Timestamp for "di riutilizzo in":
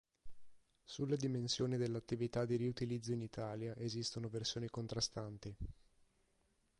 2.45-3.21